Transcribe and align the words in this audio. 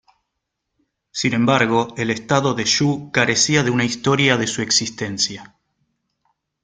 Sin 1.11 1.33
embargo, 1.33 1.93
el 1.95 2.09
estado 2.09 2.55
de 2.55 2.63
Shu 2.65 3.11
carecía 3.11 3.61
de 3.61 3.69
una 3.69 3.83
historia 3.85 4.35
de 4.35 4.47
su 4.47 4.63
existencia. 4.63 5.59